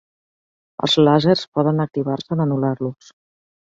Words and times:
Els 0.87 0.95
làsers 1.03 1.45
poden 1.59 1.87
activar-se 1.87 2.37
en 2.39 2.45
anular-los. 2.51 3.17